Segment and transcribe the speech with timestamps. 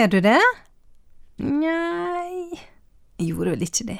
[0.00, 0.40] Ser du det?
[1.44, 2.56] Nei,
[3.20, 3.98] jeg gjorde vel ikke det.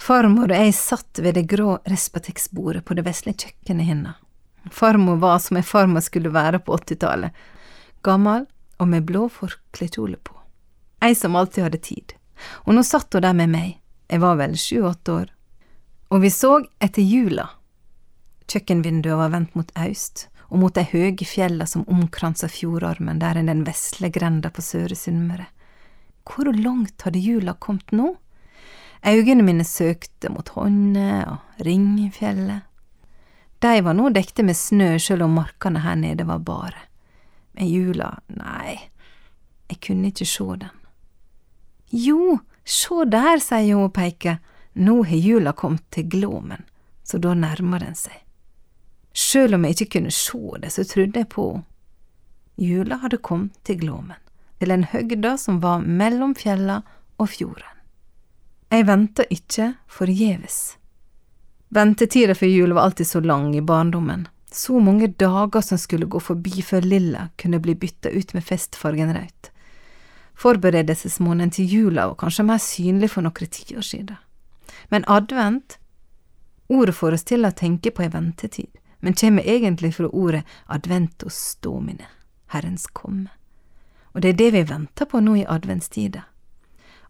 [0.00, 4.16] Farmor og jeg satt ved det grå Respatex-bordet på det vesle kjøkkenet hennes.
[4.72, 7.36] Farmor var som ei farmor skulle være på åttitallet,
[8.00, 8.46] gammel
[8.80, 10.38] og med blå forklekjole på.
[11.04, 12.16] Ei som alltid hadde tid,
[12.64, 13.76] og nå satt hun der med meg,
[14.08, 15.30] jeg var vel sju–åtte år,
[16.08, 17.50] og vi så etter jula.
[18.48, 23.50] Kjøkkenvinduet var vendt mot øst, og mot de høge fjella som omkranser fjordarmen der enn
[23.50, 25.48] den vesle grenda på Søre Sunnmøre.
[26.28, 28.14] Hvor langt hadde jula kommet nå?
[29.06, 32.64] Øynene mine søkte mot Honne og Ringfjellet.
[33.58, 36.84] De var nå dekte med snø sjøl om markene her nede var bare.
[37.58, 38.76] Men jula, nei,
[39.70, 40.74] jeg kunne ikke sjå den.
[41.90, 44.38] Jo, sjå der, sier hun og peker,
[44.78, 46.62] nå har jula kommet til Glåmen,
[47.02, 48.27] så da nærmer den seg.
[49.14, 51.64] Sjøl om jeg ikke kunne sjå det, så trodde jeg på henne.
[52.58, 54.18] Jula hadde kommet til Glåmen,
[54.58, 56.80] til en høgda som var mellom fjella
[57.22, 57.76] og fjorden.
[58.74, 60.56] Jeg venta ikke forgjeves.
[61.70, 66.20] Ventetida for jul var alltid så lang i barndommen, så mange dager som skulle gå
[66.20, 69.50] forbi før lilla kunne bli bytta ut med festfargen rødt.
[70.38, 74.16] Forberedelsesmåneden til jula var kanskje mer synlig for noen tiår siden.
[74.88, 75.78] Men advent,
[76.68, 78.70] ordet får oss til å tenke på ei ventetid,
[79.00, 82.06] men kommer egentlig fra ordet adventus domine,
[82.46, 83.30] Herrens komme.
[84.14, 86.24] Og det er det vi venter på nå i adventstida.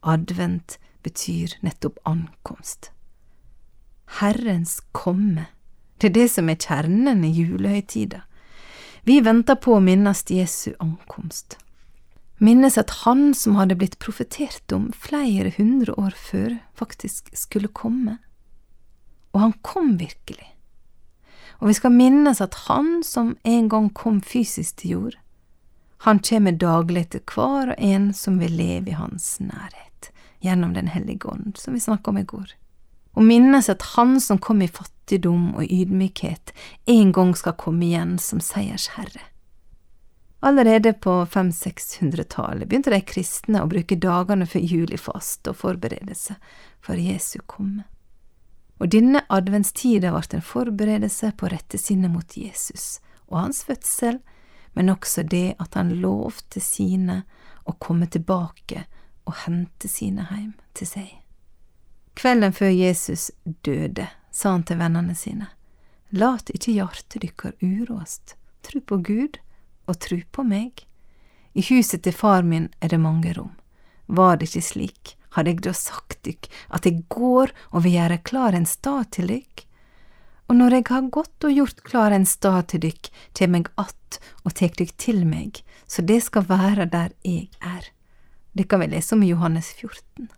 [0.02, 2.90] Advent betyr nettopp ankomst.
[4.20, 5.46] Herrens komme,
[5.98, 8.22] det er det som er kjernen i julehøytida.
[9.08, 11.56] Vi venter på å minnes Jesu ankomst.
[12.38, 18.18] Minnes at han som hadde blitt profetert om flere hundre år før, faktisk skulle komme.
[19.34, 20.46] Og han kom virkelig.
[21.58, 25.16] Og vi skal minnes at han som en gang kom fysisk til jord,
[25.98, 30.88] han kommer daglig til hver og en som vil leve i hans nærhet, gjennom Den
[30.88, 32.52] hellige ånd, som vi snakket om i går.
[33.18, 36.52] Og minnes at han som kom i fattigdom og ydmykhet,
[36.86, 39.26] en gang skal komme igjen som seiersherre.
[40.40, 46.36] Allerede på 500–600-tallet begynte de kristne å bruke dagene før jul i fast og forberedelse
[46.78, 47.88] for Jesu komme.
[48.78, 54.20] Og denne adventstida ble en forberedelse på å rette sinnet mot Jesus og hans fødsel,
[54.72, 57.22] men også det at han lovte sine
[57.66, 58.84] å komme tilbake
[59.28, 61.10] og hente sine hjem til seg.
[62.18, 65.50] Kvelden før Jesus døde, sa han til vennene sine,
[66.10, 69.38] lat ikke hjertet deres uråst, tru på Gud
[69.86, 70.86] og tru på meg.
[71.54, 73.54] I huset til far min er det mange rom.
[74.06, 78.22] Var det ikke slik, hadde eg da sagt dykk at eg går og vil gjøre
[78.24, 79.64] klar en stad til dykk?
[80.48, 84.20] Og når eg har gått og gjort klar en stad til dykk, kjem eg att
[84.44, 87.92] og tek dykk til meg, så det skal være der eg er.
[88.56, 90.30] Det kan vi lese om i Johannes 14.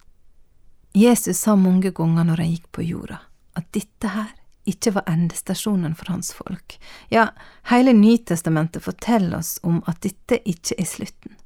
[0.92, 3.20] Jesus sa mange ganger når han gikk på jorda,
[3.54, 4.32] at dette her
[4.68, 6.76] ikke var endestasjonen for hans folk.
[7.08, 7.30] Ja,
[7.70, 11.38] hele Nytestamentet forteller oss om at dette ikke er slutten.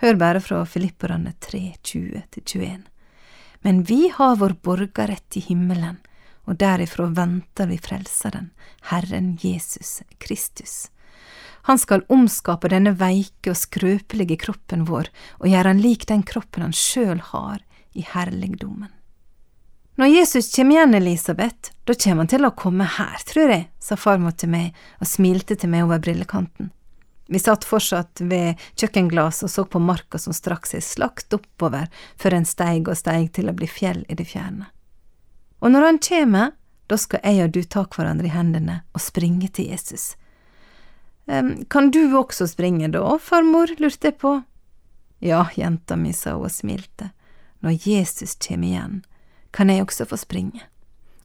[0.00, 2.86] Hør bare fra Filipperne 3, 20–21.
[3.60, 5.98] Men vi har vår borgerrett i himmelen,
[6.48, 8.48] og derifra venter vi Frelseren,
[8.88, 10.88] Herren Jesus Kristus.
[11.68, 15.12] Han skal omskape denne veike og skrøpelige kroppen vår
[15.42, 17.60] og gjøre han lik den kroppen han sjøl har
[17.92, 18.88] i herligdommen.
[20.00, 24.00] Når Jesus kommer igjen, Elisabeth, da kommer han til å komme her, tror jeg, sa
[24.00, 26.72] farmor til meg og smilte til meg over brillekanten.
[27.30, 31.86] Vi satt fortsatt ved kjøkkenglasset og så på marka som straks er slakt oppover
[32.18, 34.66] før en steig og steig til å bli fjell i det fjerne.
[35.62, 36.34] Og når han kjem,
[36.90, 40.16] da skal jeg og du ta hverandre i hendene og springe til Jesus.
[41.70, 44.40] Kan du også springe da, farmor, lurte jeg på.
[45.22, 47.12] Ja, jenta mi, sa hun og smilte.
[47.62, 49.00] Når Jesus kjem igjen,
[49.54, 50.66] kan jeg også få springe.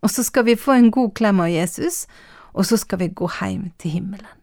[0.05, 2.03] Og så skal vi få en god klem av Jesus,
[2.53, 4.34] og så skal vi gå heim til himmelen.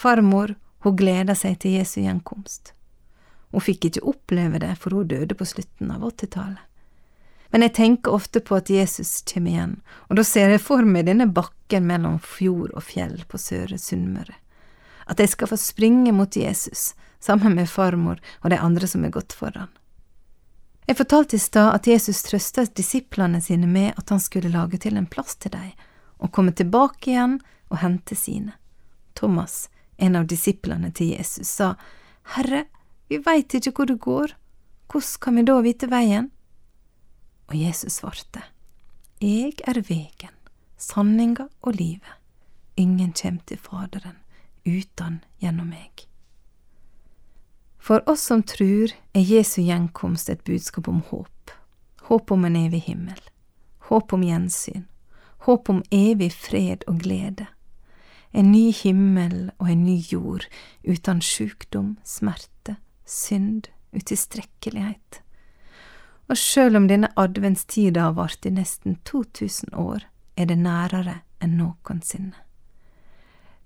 [0.00, 2.72] Farmor, hun gleda seg til Jesu gjenkomst.
[3.52, 6.62] Hun fikk ikke oppleve det, for hun døde på slutten av åttitallet.
[7.50, 9.74] Men jeg tenker ofte på at Jesus kommer igjen,
[10.08, 14.36] og da ser jeg for meg denne bakken mellom fjord og fjell på Søre Sunnmøre.
[15.10, 19.12] At jeg skal få springe mot Jesus, sammen med farmor og de andre som er
[19.12, 19.68] gått foran.
[20.86, 24.96] Jeg fortalte i stad at Jesus trøsta disiplene sine med at han skulle lage til
[24.96, 25.74] en plass til dem,
[26.22, 27.36] og komme tilbake igjen
[27.68, 28.54] og hente sine.
[29.18, 29.68] Thomas
[30.00, 31.74] en av disiplene til Jesus, sa,
[32.34, 32.64] Herre,
[33.10, 34.34] vi veit ikke hvor det går,
[34.90, 36.30] hvordan kan vi da vite veien?
[37.50, 38.42] Og Jesus svarte,
[39.20, 40.34] Jeg er vegen,
[40.76, 42.16] sanninga og livet,
[42.76, 44.18] ingen kjem til Faderen
[44.64, 46.06] utan gjennom meg.
[47.80, 51.54] For oss som tror, er Jesu gjenkomst et budskap om håp.
[52.10, 53.20] Håp om en evig himmel.
[53.88, 54.84] Håp om gjensyn.
[55.46, 57.48] Håp om evig fred og glede.
[58.32, 60.46] En ny himmel og en ny jord
[60.86, 63.66] uten sykdom, smerte, synd,
[63.96, 65.22] utilstrekkelighet.
[66.30, 70.06] Og sjøl om denne adventstida har vart i nesten 2000 år,
[70.38, 72.38] er det nærere enn noensinne.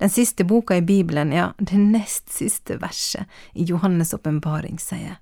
[0.01, 5.21] Den siste boka i Bibelen, ja, det nest siste verset i Johannes' åpenbaring sier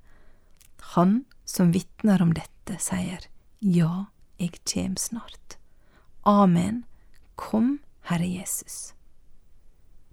[0.94, 3.26] Han som vitner om dette, sier
[3.60, 4.06] Ja,
[4.38, 5.58] jeg kjem snart.
[6.24, 6.84] Amen.
[7.36, 8.94] Kom, Herre Jesus.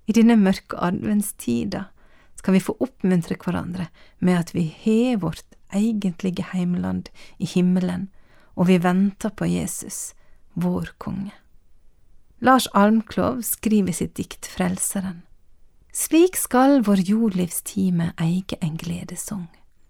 [0.10, 1.84] I denne mørke adventstida
[2.40, 3.90] skal vi få oppmuntre hverandre
[4.26, 5.46] med at vi har vårt
[5.76, 8.08] egentlige heimland i himmelen,
[8.58, 10.16] og vi venter på Jesus,
[10.58, 11.36] vår konge.
[12.42, 15.22] Lars Almklov skriver sitt dikt Frelseren.
[15.94, 19.48] Slik skal vår jordlivstime eie en gledessong,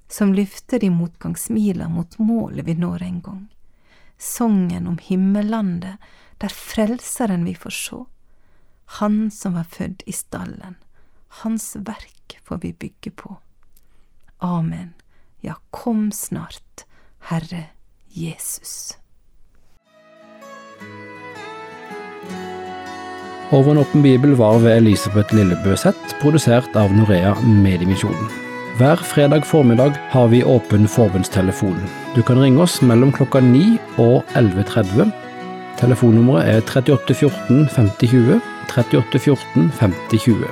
[0.09, 3.43] som lyfter i motgangsmila mot målet vi når en gang.
[4.17, 5.95] Songen om himmellandet,
[6.43, 8.05] der Frelseren vi får sjå.
[8.97, 10.75] Han som var født i stallen,
[11.43, 13.35] hans verk får vi bygge på.
[14.39, 14.93] Amen.
[15.45, 16.85] Ja, kom snart,
[17.29, 17.67] Herre
[18.09, 18.97] Jesus.
[23.51, 28.29] Over en åpen bibel var ved Elisabeth Lillebøseth, produsert av Norea Mediemisjonen.
[28.77, 31.81] Hver fredag formiddag har vi åpen forbundstelefon.
[32.15, 35.11] Du kan ringe oss mellom klokka 9 og 11.30.
[35.77, 38.39] Telefonnummeret er 38 14 50 20,
[38.71, 40.47] 38 14 50 20.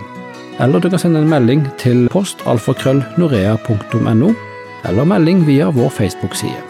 [0.60, 4.34] Eller du kan sende en melding til postalfakrøllnorea.no,
[4.90, 6.67] eller melding via vår Facebook-side.